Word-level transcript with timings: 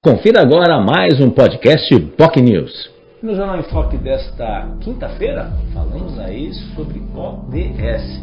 Confira 0.00 0.42
agora 0.42 0.80
mais 0.80 1.20
um 1.20 1.28
podcast 1.28 1.98
POC 2.16 2.40
News. 2.40 2.88
No 3.20 3.34
Jornal 3.34 3.58
em 3.58 3.64
Foque 3.64 3.98
desta 3.98 4.68
quinta-feira, 4.80 5.50
falamos 5.74 6.16
aí 6.20 6.54
sobre 6.76 7.02
ODS, 7.16 8.22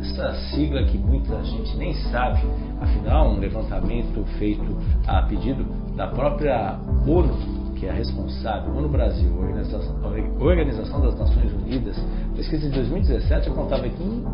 essa 0.00 0.32
sigla 0.48 0.82
que 0.84 0.96
muita 0.96 1.44
gente 1.44 1.76
nem 1.76 1.92
sabe, 2.10 2.40
afinal, 2.80 3.32
um 3.32 3.38
levantamento 3.38 4.24
feito 4.38 4.64
a 5.06 5.20
pedido 5.20 5.62
da 5.94 6.06
própria 6.06 6.78
ONU, 7.06 7.74
que 7.78 7.84
é 7.84 7.90
a 7.90 7.92
responsável, 7.92 8.74
ONU 8.74 8.88
Brasil, 8.88 9.30
Organização 10.40 11.02
das 11.02 11.18
Nações 11.18 11.52
Unidas, 11.52 12.02
pesquisa 12.34 12.66
de 12.66 12.76
2017 12.76 13.50
apontava 13.50 13.86
que 13.86 14.24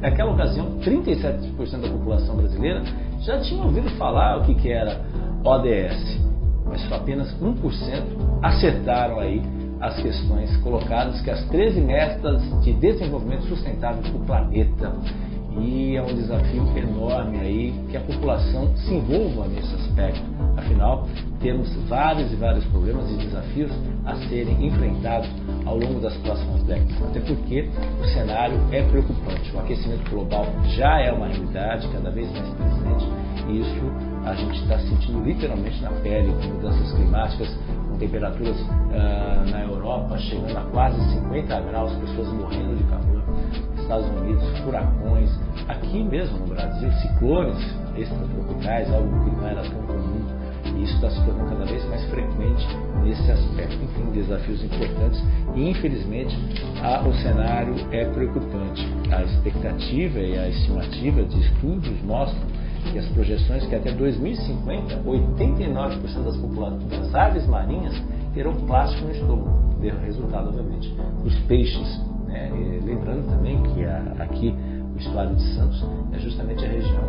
naquela 0.00 0.32
ocasião 0.32 0.78
37% 0.80 1.82
da 1.82 1.88
população 1.90 2.34
brasileira 2.36 2.82
já 3.20 3.38
tinha 3.40 3.62
ouvido 3.62 3.90
falar 3.98 4.38
o 4.38 4.44
que, 4.44 4.54
que 4.54 4.72
era 4.72 5.02
ODS, 5.44 6.20
mas 6.64 6.80
só 6.88 6.96
apenas 6.96 7.34
1% 7.40 7.54
acertaram 8.42 9.20
aí 9.20 9.42
as 9.80 10.00
questões 10.00 10.56
colocadas, 10.58 11.20
que 11.20 11.30
as 11.30 11.44
13 11.48 11.80
metas 11.82 12.42
de 12.62 12.72
desenvolvimento 12.72 13.42
sustentável 13.46 14.02
para 14.02 14.16
o 14.16 14.24
planeta. 14.24 14.92
E 15.60 15.94
é 15.94 16.02
um 16.02 16.14
desafio 16.14 16.66
enorme 16.76 17.38
aí 17.38 17.74
que 17.90 17.96
a 17.96 18.00
população 18.00 18.74
se 18.76 18.94
envolva 18.94 19.46
nesse 19.46 19.72
aspecto. 19.74 20.22
Afinal, 20.56 21.06
temos 21.40 21.72
vários 21.88 22.32
e 22.32 22.36
vários 22.36 22.64
problemas 22.66 23.08
e 23.12 23.16
desafios 23.18 23.70
a 24.04 24.16
serem 24.28 24.66
enfrentados 24.66 25.28
ao 25.64 25.78
longo 25.78 26.00
das 26.00 26.16
próximas 26.18 26.62
décadas. 26.64 27.02
Até 27.02 27.20
porque 27.20 27.70
o 28.00 28.04
cenário 28.06 28.60
é 28.70 28.82
preocupante. 28.82 29.54
O 29.54 29.60
aquecimento 29.60 30.10
global 30.10 30.46
já 30.76 31.00
é 31.00 31.12
uma 31.12 31.28
realidade 31.28 31.88
cada 31.88 32.10
vez 32.10 32.30
mais 32.32 32.48
presente 32.50 33.24
e 33.48 33.60
isso 33.60 33.92
a 34.24 34.34
gente 34.34 34.62
está 34.62 34.78
sentindo 34.78 35.22
literalmente 35.22 35.82
na 35.82 35.90
pele 35.90 36.32
com 36.32 36.54
mudanças 36.54 36.92
climáticas, 36.94 37.48
com 37.88 37.98
temperaturas 37.98 38.58
uh, 38.58 39.50
na 39.50 39.62
Europa 39.62 40.18
chegando 40.18 40.56
a 40.56 40.62
quase 40.70 40.98
50 41.14 41.60
graus, 41.60 41.92
pessoas 41.96 42.28
morrendo 42.32 42.76
de 42.76 42.84
calor, 42.84 43.22
Estados 43.76 44.08
Unidos, 44.08 44.58
furacões, 44.60 45.30
aqui 45.68 46.02
mesmo 46.02 46.38
no 46.38 46.46
Brasil, 46.46 46.90
ciclones 46.92 47.58
extratropicais, 47.96 48.92
algo 48.92 49.24
que 49.24 49.36
não 49.36 49.46
era 49.46 49.62
tão 49.62 49.82
comum, 49.82 50.13
e 50.76 50.84
isso 50.84 50.94
está 50.94 51.10
se 51.10 51.24
tornando 51.24 51.50
cada 51.50 51.64
vez 51.64 51.84
mais 51.88 52.04
frequente 52.10 52.66
nesse 53.02 53.30
aspecto. 53.30 53.74
Enfim, 53.74 54.10
desafios 54.12 54.62
importantes 54.64 55.22
e 55.54 55.70
infelizmente 55.70 56.36
a, 56.82 57.06
o 57.06 57.14
cenário 57.14 57.74
é 57.90 58.04
preocupante. 58.06 58.86
A 59.10 59.22
expectativa 59.22 60.18
e 60.18 60.38
a 60.38 60.48
estimativa 60.48 61.22
de 61.22 61.40
estudos 61.40 62.02
mostram 62.02 62.42
e 62.92 62.98
as 62.98 63.06
projeções 63.08 63.64
que 63.66 63.74
até 63.74 63.92
2050, 63.92 65.02
89% 65.04 66.24
das, 66.24 66.36
populações 66.36 66.90
das 66.90 67.14
aves 67.14 67.46
marinhas 67.46 67.94
terão 68.34 68.52
plástico 68.66 69.06
no 69.06 69.12
estômago. 69.12 69.64
Resultado, 70.04 70.48
obviamente, 70.48 70.94
os 71.24 71.34
peixes. 71.40 72.00
Né? 72.26 72.50
lembrando 72.84 73.28
também 73.28 73.62
que 73.62 73.84
a, 73.84 74.14
aqui 74.18 74.54
estuário 75.06 75.34
de 75.34 75.54
Santos 75.54 75.84
é 76.12 76.18
justamente 76.18 76.64
a 76.64 76.68
região 76.68 77.04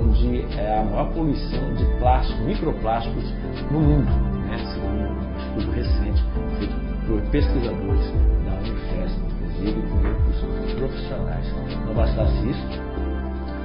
onde 0.00 0.42
é 0.56 0.78
a 0.78 0.84
maior 0.84 1.12
poluição 1.12 1.74
de 1.74 1.84
plástico, 1.98 2.42
microplásticos 2.44 3.24
no 3.70 3.80
mundo, 3.80 4.10
né? 4.46 4.58
segundo 4.72 5.04
um 5.04 5.58
estudo 5.58 5.72
recente 5.72 6.24
feito 6.58 6.74
por 7.06 7.20
pesquisadores 7.30 8.12
da 8.44 8.54
Unifesp, 8.58 9.20
inclusive 9.26 9.82
com 9.82 9.98
grupos 9.98 10.72
profissionais. 10.74 11.54
Não 11.86 11.94
bastasse 11.94 12.48
isso, 12.48 12.66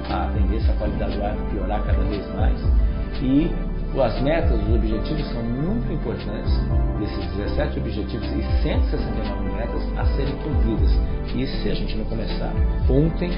a 0.08 0.30
tendência 0.34 0.72
a 0.72 0.76
qualidade 0.76 1.16
do 1.16 1.24
ar 1.24 1.36
piorar 1.50 1.82
cada 1.84 2.02
vez 2.04 2.34
mais. 2.34 2.60
E 3.22 3.50
as 3.98 4.20
metas, 4.22 4.52
os 4.52 4.74
objetivos 4.74 5.26
são 5.32 5.42
muito 5.42 5.92
importantes, 5.92 6.52
desses 7.00 7.36
17 7.36 7.80
objetivos 7.80 8.26
e 8.28 8.62
169 8.62 9.56
metas 9.56 9.98
a 9.98 10.04
serem 10.16 10.34
cumpridas. 10.36 10.92
E 11.34 11.46
se 11.46 11.68
a 11.68 11.74
gente 11.74 11.96
não 11.96 12.04
começar 12.04 12.52
ontem, 12.88 13.32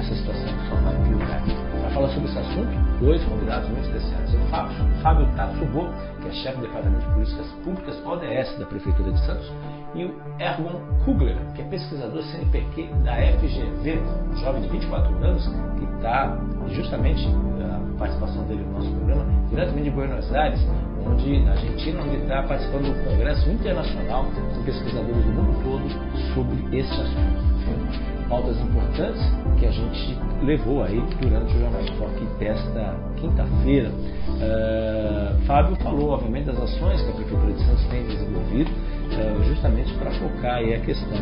essa 0.00 0.14
situação 0.14 0.48
só 0.68 0.74
vai 0.76 0.94
piorar. 1.04 1.42
Para 1.80 1.90
falar 1.90 2.08
sobre 2.08 2.28
esse 2.28 2.38
assunto, 2.38 3.00
dois 3.00 3.24
convidados 3.24 3.68
muito 3.68 3.86
especiais. 3.86 4.34
O 4.34 4.38
Fábio, 4.48 4.74
Fábio 5.02 5.26
Tatsubo, 5.36 5.88
que 6.20 6.28
é 6.28 6.32
chefe 6.32 6.56
do 6.56 6.62
Departamento 6.62 7.06
de 7.06 7.12
Políticas 7.14 7.46
Públicas 7.64 8.06
ODS 8.06 8.58
da 8.58 8.66
Prefeitura 8.66 9.12
de 9.12 9.26
Santos, 9.26 9.52
e 9.94 10.04
o 10.04 10.14
Erwin 10.40 10.80
Kugler, 11.04 11.36
que 11.54 11.62
é 11.62 11.64
pesquisador 11.66 12.22
CNPq 12.22 12.90
da 13.04 13.14
FGV, 13.14 14.02
jovem 14.42 14.62
de 14.62 14.68
24 14.68 15.24
anos, 15.24 15.48
que 15.78 15.84
está 15.96 16.36
justamente 16.70 17.28
a 17.62 17.98
participação 17.98 18.44
dele 18.44 18.64
no 18.64 18.72
nosso 18.72 18.90
programa, 18.90 19.24
diretamente 19.48 19.84
de 19.84 19.90
Buenos 19.90 20.34
Aires, 20.34 20.60
onde 21.06 21.44
na 21.44 21.52
Argentina, 21.52 22.02
onde 22.02 22.16
está 22.16 22.42
participando 22.42 22.92
do 22.92 23.04
Congresso 23.04 23.48
Internacional 23.50 24.24
com 24.24 24.64
pesquisadores 24.64 25.24
do 25.24 25.32
mundo 25.32 25.62
todo 25.62 26.34
sobre 26.34 26.78
esse 26.78 26.92
assunto 26.92 28.23
pautas 28.34 28.60
importantes 28.60 29.22
que 29.60 29.66
a 29.66 29.70
gente 29.70 30.18
levou 30.42 30.82
aí 30.82 31.00
durante 31.20 31.54
o 31.54 31.60
Jornal 31.60 31.82
Foque 31.96 32.26
desta 32.40 32.96
quinta-feira. 33.16 33.90
Uh, 33.90 35.40
Fábio 35.46 35.76
falou, 35.76 36.10
obviamente, 36.10 36.46
das 36.46 36.58
ações 36.58 37.00
que 37.02 37.10
a 37.10 37.14
Prefeitura 37.14 37.52
de 37.52 37.64
Santos 37.64 37.84
tem 37.86 38.04
desenvolvido 38.04 38.70
uh, 38.70 39.44
justamente 39.44 39.94
para 39.94 40.10
focar 40.10 40.56
aí 40.56 40.74
a 40.74 40.80
questão 40.80 41.16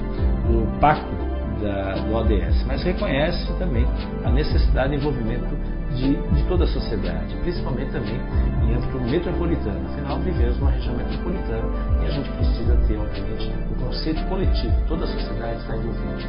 do 0.46 0.80
pacto 0.80 1.32
da, 1.60 1.94
do 1.96 2.14
ODS, 2.14 2.64
mas 2.66 2.82
reconhece 2.82 3.52
também 3.58 3.86
a 4.24 4.30
necessidade 4.30 4.90
de 4.90 4.96
envolvimento 4.96 5.54
de, 5.94 6.16
de 6.16 6.42
toda 6.48 6.64
a 6.64 6.66
sociedade, 6.66 7.36
principalmente 7.42 7.92
também 7.92 8.18
em 8.64 8.74
âmbito 8.74 9.00
metropolitano. 9.00 9.86
Afinal, 9.92 10.18
vivemos 10.20 10.58
uma 10.58 10.70
região 10.70 10.96
metropolitana 10.96 11.68
e 12.02 12.06
a 12.06 12.10
gente 12.10 12.30
precisa 12.30 12.76
ter, 12.88 12.96
obviamente, 12.96 13.52
o 13.70 13.84
conceito 13.84 14.24
coletivo, 14.28 14.74
toda 14.88 15.04
a 15.04 15.08
sociedade 15.08 15.60
está 15.60 15.76
envolvida. 15.76 16.28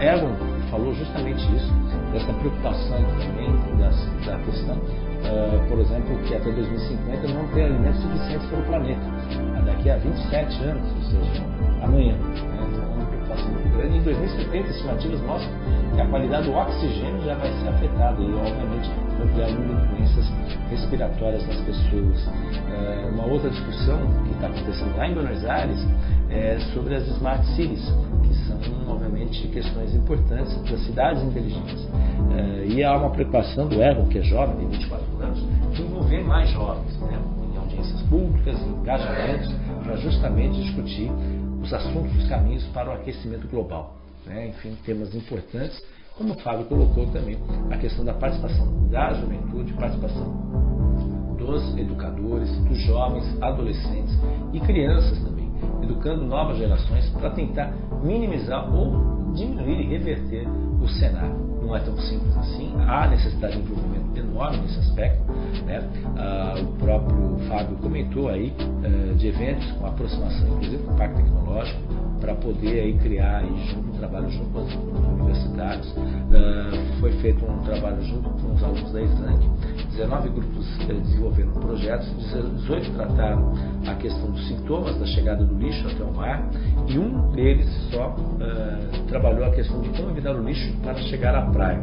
Ergon 0.00 0.34
falou 0.70 0.94
justamente 0.94 1.40
isso, 1.54 1.72
dessa 2.12 2.32
preocupação 2.34 2.98
também 3.18 3.66
da 4.26 4.38
questão, 4.38 4.76
uh, 4.76 5.68
por 5.68 5.78
exemplo, 5.78 6.18
que 6.24 6.34
até 6.34 6.50
2050 6.50 7.28
não 7.28 7.46
ter 7.48 7.64
alimentos 7.64 8.00
suficientes 8.02 8.48
para 8.48 8.58
o 8.58 8.62
planeta. 8.64 9.00
Daqui 9.64 9.90
a 9.90 9.96
27 9.96 10.64
anos, 10.64 10.82
ou 10.96 11.02
seja, 11.02 11.44
amanhã. 11.82 12.14
Né? 12.14 12.68
Então, 12.68 12.82
é 12.82 12.94
uma 12.96 13.06
preocupação 13.06 13.50
muito 13.52 13.76
grande. 13.76 13.98
Em 13.98 14.02
2050, 14.02 14.68
estimativas 14.68 15.20
mostram 15.22 15.52
que 15.94 16.00
a 16.00 16.06
qualidade 16.06 16.44
do 16.44 16.52
oxigênio 16.52 17.22
já 17.22 17.34
vai 17.34 17.50
ser 17.52 17.68
afetada 17.68 18.22
e, 18.22 18.34
obviamente, 18.34 18.90
o 18.90 19.52
número 19.52 19.80
de 19.80 19.94
doenças 19.94 20.32
respiratórias 20.70 21.46
nas 21.46 21.60
pessoas. 21.62 22.28
É, 22.70 23.08
uma 23.12 23.26
outra 23.26 23.50
discussão 23.50 23.98
que 24.24 24.32
está 24.32 24.46
acontecendo 24.48 24.96
lá 24.96 25.08
em 25.08 25.14
Buenos 25.14 25.44
Aires 25.44 25.86
é 26.30 26.58
sobre 26.74 26.94
as 26.94 27.06
smart 27.08 27.44
cities, 27.54 27.92
que 28.22 28.34
são, 28.64 28.94
obviamente, 28.94 29.48
questões 29.48 29.94
importantes 29.94 30.56
das 30.62 30.80
cidades 30.84 31.22
inteligentes. 31.22 31.86
É, 32.36 32.66
e 32.66 32.84
há 32.84 32.96
uma 32.96 33.10
preocupação 33.10 33.68
do 33.68 33.82
Ergo, 33.82 34.08
que 34.08 34.18
é 34.18 34.22
jovem, 34.22 34.56
tem 34.56 34.68
24 34.68 35.04
anos, 35.22 35.74
de 35.74 35.82
envolver 35.82 36.22
mais 36.24 36.50
jovens 36.50 37.00
né, 37.00 37.18
em 37.52 37.56
audiências 37.56 38.02
públicas, 38.02 38.60
em 38.60 38.70
engajamentos, 38.70 39.54
para 39.82 39.96
justamente 39.96 40.62
discutir 40.62 41.10
os 41.62 41.72
assuntos, 41.72 42.16
os 42.16 42.28
caminhos 42.28 42.64
para 42.68 42.90
o 42.90 42.92
aquecimento 42.94 43.46
global. 43.48 43.96
Né? 44.24 44.48
Enfim, 44.48 44.76
temas 44.84 45.14
importantes 45.14 45.80
como 46.16 46.32
o 46.32 46.38
Fábio 46.38 46.64
colocou 46.64 47.06
também, 47.08 47.36
a 47.70 47.76
questão 47.76 48.02
da 48.02 48.14
participação 48.14 48.88
da 48.88 49.12
juventude, 49.12 49.72
participação 49.74 50.32
dos 51.36 51.76
educadores, 51.76 52.50
dos 52.64 52.78
jovens, 52.84 53.24
adolescentes 53.42 54.18
e 54.52 54.60
crianças 54.60 55.18
também, 55.22 55.35
educando 55.86 56.24
novas 56.24 56.58
gerações 56.58 57.08
para 57.10 57.30
tentar 57.30 57.72
minimizar 58.02 58.72
ou 58.74 59.32
diminuir 59.34 59.80
e 59.80 59.86
reverter 59.86 60.46
o 60.80 60.88
cenário. 60.88 61.46
Não 61.62 61.74
é 61.74 61.80
tão 61.80 61.96
simples 61.98 62.36
assim, 62.36 62.72
há 62.86 63.08
necessidade 63.08 63.54
de 63.54 63.62
envolvimento 63.62 64.18
enorme 64.18 64.58
nesse 64.58 64.78
aspecto. 64.78 65.20
Né? 65.64 65.82
Ah, 66.16 66.54
o 66.60 66.78
próprio 66.78 67.38
Fábio 67.48 67.76
comentou 67.78 68.28
aí 68.28 68.52
eh, 68.84 69.14
de 69.14 69.28
eventos 69.28 69.72
com 69.72 69.86
aproximação, 69.86 70.48
inclusive 70.48 70.82
com 70.84 70.92
o 70.92 70.96
Parque 70.96 71.16
Tecnológico, 71.16 71.80
para 72.20 72.34
poder 72.34 72.80
aí 72.80 72.98
criar 72.98 73.38
aí, 73.38 73.66
junto, 73.68 73.88
um 73.88 73.98
trabalho 73.98 74.30
junto 74.30 74.50
com 74.50 74.60
as 74.60 74.74
universidades. 74.74 75.90
Uh, 75.92 77.00
foi 77.00 77.12
feito 77.20 77.44
um 77.44 77.58
trabalho 77.58 78.02
junto 78.04 78.28
com 78.30 78.54
os 78.54 78.62
alunos 78.62 78.92
da 78.92 79.02
ISANC. 79.02 79.44
19 79.96 80.28
grupos 80.28 80.66
uh, 80.82 80.94
desenvolveram 80.94 81.52
projetos, 81.52 82.08
18 82.60 82.92
trataram 82.92 83.52
a 83.86 83.94
questão 83.94 84.30
dos 84.30 84.46
sintomas 84.46 84.98
da 84.98 85.06
chegada 85.06 85.44
do 85.44 85.58
lixo 85.58 85.88
até 85.88 86.04
o 86.04 86.12
mar 86.12 86.48
e 86.86 86.98
um 86.98 87.30
deles 87.30 87.68
só 87.90 88.14
uh, 88.14 89.06
trabalhou 89.08 89.46
a 89.46 89.50
questão 89.50 89.80
de 89.80 89.88
como 89.90 90.10
evitar 90.10 90.34
o 90.36 90.42
lixo 90.42 90.72
para 90.82 90.96
chegar 90.96 91.34
à 91.34 91.50
praia 91.50 91.80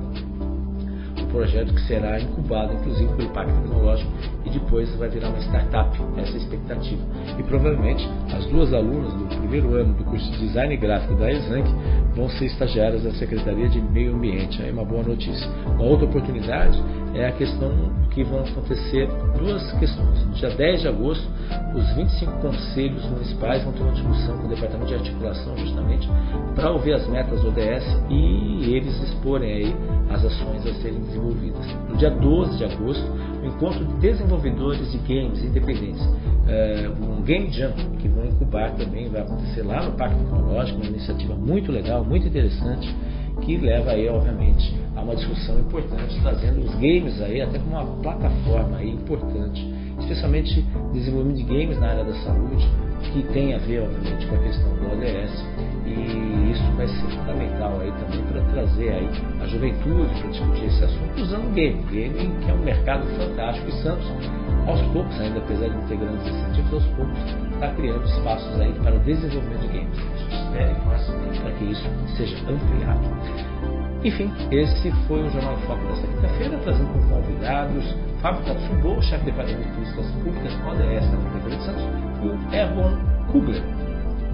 projeto 1.33 1.73
que 1.73 1.81
será 1.81 2.21
incubado, 2.21 2.73
inclusive, 2.73 3.11
pelo 3.15 3.29
Parque 3.29 3.51
Tecnológico 3.51 4.11
e 4.45 4.49
depois 4.51 4.95
vai 4.95 5.09
virar 5.09 5.29
uma 5.29 5.39
startup, 5.39 5.99
essa 6.17 6.31
é 6.31 6.33
a 6.33 6.37
expectativa. 6.37 7.01
E 7.37 7.43
provavelmente 7.43 8.07
as 8.31 8.45
duas 8.45 8.71
alunas 8.71 9.11
do 9.13 9.25
primeiro 9.39 9.73
ano 9.73 9.95
do 9.95 10.03
curso 10.03 10.31
de 10.31 10.37
Design 10.37 10.77
Gráfico 10.77 11.15
da 11.15 11.31
Exanc 11.31 11.67
vão 12.15 12.29
ser 12.29 12.45
estagiárias 12.45 13.03
da 13.03 13.11
Secretaria 13.15 13.67
de 13.67 13.81
Meio 13.81 14.15
Ambiente. 14.15 14.61
Aí 14.61 14.71
uma 14.71 14.85
boa 14.85 15.01
notícia. 15.01 15.49
Uma 15.65 15.83
outra 15.83 16.05
oportunidade 16.05 16.79
é 17.13 17.27
a 17.27 17.31
questão 17.31 17.71
que 18.11 18.23
vão 18.23 18.39
acontecer 18.39 19.07
duas 19.37 19.71
questões. 19.73 20.35
Dia 20.35 20.49
10 20.49 20.81
de 20.81 20.87
agosto, 20.87 21.27
os 21.75 21.95
25 21.95 22.31
conselhos 22.39 23.05
municipais 23.05 23.63
vão 23.63 23.73
ter 23.73 23.83
uma 23.83 23.91
discussão 23.91 24.37
com 24.37 24.45
o 24.45 24.49
Departamento 24.49 24.87
de 24.87 24.95
Articulação 24.95 25.57
justamente 25.57 26.09
para 26.55 26.71
ouvir 26.71 26.93
as 26.93 27.07
metas 27.07 27.43
ODS 27.43 28.01
e 28.09 28.73
eles 28.73 29.01
exporem 29.01 29.51
aí 29.51 29.75
as 30.09 30.23
ações 30.23 30.65
a 30.65 30.73
serem 30.75 30.99
desenvolvidas. 31.01 31.65
No 31.89 31.97
dia 31.97 32.09
12 32.11 32.57
de 32.57 32.65
agosto, 32.65 33.11
o 33.41 33.45
encontro 33.45 33.85
de 33.85 33.93
desenvolvedores 33.95 34.91
de 34.91 34.97
games 34.99 35.43
independentes, 35.43 36.07
é, 36.47 36.89
um 36.89 37.21
Game 37.21 37.49
Jam, 37.51 37.73
que 37.99 38.07
vão 38.07 38.25
incubar 38.25 38.71
também, 38.75 39.09
vai 39.09 39.21
acontecer 39.21 39.63
lá 39.63 39.83
no 39.83 39.93
Parque 39.93 40.15
Tecnológico, 40.15 40.79
uma 40.79 40.89
iniciativa 40.89 41.35
muito 41.35 41.71
legal, 41.71 42.03
muito 42.03 42.27
interessante, 42.27 42.93
que 43.41 43.57
leva 43.57 43.91
aí, 43.91 44.07
obviamente, 44.07 44.73
uma 45.03 45.15
discussão 45.15 45.59
importante, 45.59 46.19
trazendo 46.21 46.61
os 46.61 46.73
games 46.75 47.21
aí 47.21 47.41
até 47.41 47.59
como 47.59 47.71
uma 47.71 47.85
plataforma 48.01 48.77
aí 48.77 48.89
importante, 48.89 49.61
especialmente 49.99 50.65
desenvolvimento 50.93 51.37
de 51.37 51.43
games 51.43 51.79
na 51.79 51.89
área 51.89 52.03
da 52.03 52.13
saúde, 52.23 52.67
que 53.11 53.21
tem 53.33 53.53
a 53.53 53.57
ver, 53.59 53.81
obviamente, 53.81 54.25
com 54.27 54.35
a 54.35 54.39
questão 54.39 54.75
do 54.75 54.91
ODS, 54.93 55.45
e 55.85 56.51
isso 56.51 56.63
vai 56.77 56.87
ser 56.87 57.07
fundamental 57.17 57.79
aí 57.81 57.91
também 57.91 58.23
para 58.23 58.41
trazer 58.51 58.89
aí 58.89 59.09
a 59.41 59.47
juventude 59.47 60.21
para 60.21 60.29
discutir 60.29 60.65
esse 60.65 60.83
assunto 60.83 61.21
usando 61.21 61.53
game, 61.53 61.83
game 61.91 62.35
que 62.39 62.49
é 62.49 62.53
um 62.53 62.63
mercado 62.63 63.05
fantástico 63.17 63.67
e 63.69 63.83
Santos 63.83 64.07
aos 64.65 64.81
poucos, 64.93 65.19
ainda 65.19 65.39
apesar 65.39 65.67
de 65.67 65.87
ter 65.87 65.97
grandes 65.97 66.25
incentivos, 66.25 66.73
aos 66.73 66.85
poucos 66.95 67.19
está 67.53 67.73
criando 67.75 68.05
espaços 68.05 68.59
aí 68.59 68.73
para 68.81 68.97
desenvolvimento 68.99 69.61
de 69.61 69.67
games. 69.67 69.99
A 69.99 70.17
gente 70.17 70.35
espera 70.35 70.71
e 70.71 70.85
nós 70.85 71.39
para 71.39 71.51
que 71.51 71.63
isso 71.65 71.89
seja 72.17 72.37
ampliado. 72.49 73.82
Enfim, 74.03 74.29
esse 74.51 74.91
foi 75.07 75.23
o 75.23 75.29
Jornal 75.29 75.55
Foco 75.59 75.81
desta 75.87 76.05
quinta-feira, 76.07 76.57
trazendo 76.59 76.91
como 76.91 77.09
convidados 77.09 77.95
Fábio 78.21 78.43
Katsubo, 78.45 79.01
chefe 79.01 79.23
de 79.23 79.31
Departamento 79.31 79.63
de 79.63 79.73
Políticas 79.75 80.11
Públicas 80.11 80.53
ODS 80.53 81.11
da 81.11 81.17
Prefeitura 81.17 81.55
de 81.55 81.63
Santos, 81.63 81.83
e 82.21 82.27
o 82.27 82.53
Erwin 82.53 82.97
Kugler, 83.31 83.63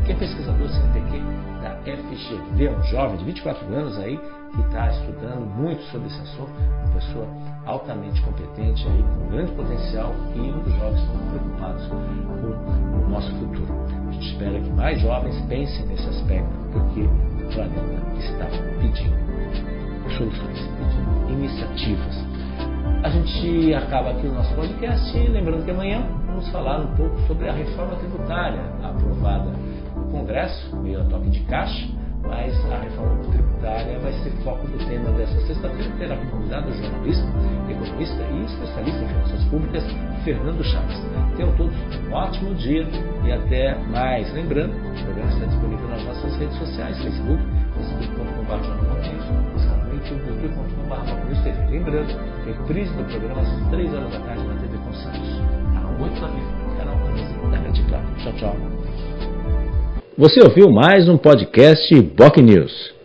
que 0.06 0.12
é 0.12 0.16
pesquisador 0.16 0.69
CNPq 0.69 1.21
da 1.62 1.75
FGV, 1.83 2.69
um 2.69 2.83
jovem 2.83 3.18
de 3.18 3.25
24 3.25 3.75
anos 3.75 4.00
aí, 4.00 4.19
que 4.56 4.62
está 4.62 4.89
estudando 4.89 5.45
muito 5.56 5.83
sobre 5.92 6.07
esse 6.07 6.19
assunto, 6.19 6.51
uma 6.83 6.94
pessoa 6.95 7.27
altamente 7.68 8.19
competente 8.24 8.88
aí, 8.88 9.04
com 9.04 9.30
grande 9.30 9.51
potencial 9.51 10.16
e 10.33 10.39
um 10.39 10.63
dos 10.63 10.74
jovens 10.74 11.01
estão 11.01 11.27
preocupados 11.30 11.88
com 11.88 13.06
o 13.06 13.10
nosso 13.10 13.31
futuro. 13.36 13.68
A 14.07 14.12
gente 14.13 14.31
espera 14.31 14.60
que 14.60 14.69
mais 14.71 15.00
jovens 15.00 15.39
pensem 15.48 15.86
nesse 15.86 16.10
aspecto, 16.10 16.50
porque 16.74 17.01
o 17.01 17.54
planeta 17.54 18.01
está 18.18 18.48
pedindo 18.80 19.29
soluções, 20.17 20.59
iniciativas. 21.29 22.25
A 23.03 23.09
gente 23.09 23.73
acaba 23.73 24.11
aqui 24.11 24.27
o 24.27 24.33
nosso 24.33 24.53
podcast, 24.56 25.17
lembrando 25.17 25.63
que 25.63 25.71
amanhã 25.71 26.03
vamos 26.27 26.50
falar 26.50 26.81
um 26.81 26.95
pouco 26.95 27.17
sobre 27.27 27.47
a 27.47 27.53
reforma 27.53 27.95
tributária 27.95 28.61
aprovada 28.83 29.51
no 29.95 30.11
Congresso, 30.11 30.75
meio 30.77 31.01
a 31.01 31.03
toque 31.06 31.29
de 31.29 31.39
caixa 31.41 31.88
mas 32.29 32.53
a 32.71 32.77
reforma 32.77 33.17
tributária 33.31 34.00
vai 34.00 34.13
ser 34.13 34.29
foco 34.44 34.67
do 34.67 34.77
tema 34.88 35.11
dessa 35.17 35.39
sexta-feira. 35.47 35.91
Terá 35.97 36.15
convidado 36.17 36.69
o 36.69 36.73
jornalista, 36.73 37.25
economista 37.69 38.23
e 38.23 38.45
especialista 38.45 39.03
em 39.03 39.07
finanças 39.07 39.44
públicas, 39.45 39.83
Fernando 40.23 40.63
Chaves. 40.63 41.01
Tenham 41.35 41.56
todos 41.56 41.75
um 41.75 42.13
ótimo 42.13 42.53
dia 42.56 42.88
e 43.25 43.31
até 43.31 43.75
mais. 43.89 44.31
Lembrando, 44.33 44.73
o 44.73 45.03
programa 45.03 45.31
está 45.31 45.45
disponível 45.45 45.88
nas 45.88 46.03
nossas 46.03 46.38
redes 46.38 46.57
sociais, 46.57 47.01
Facebook, 47.01 47.41
facebook.com.br 47.75 49.49
no 50.00 50.06
YouTube, 50.06 50.28
youtube.com.br 50.28 51.72
Lembrando, 51.72 52.13
reprise 52.46 52.94
do 52.94 53.04
programa 53.04 53.42
às 53.42 53.69
3 53.69 53.94
horas 53.94 54.12
da 54.12 54.19
tarde 54.19 54.44
na 54.44 54.56
TV 54.56 54.78
com 54.78 54.94
Santos, 54.94 55.42
canal 55.74 56.01
8 56.01 56.22
da 56.22 56.28
Vida, 56.28 56.75
canal 56.78 56.96
11 57.12 57.51
da 57.51 57.57
Rede 57.57 57.84
Claro. 57.90 58.06
Tchau, 58.18 58.34
tchau. 58.34 58.56
Você 60.18 60.42
ouviu 60.42 60.69
mais 60.69 61.07
um 61.07 61.18
podcast 61.18 62.01
Boc 62.01 62.38
News. 62.38 62.99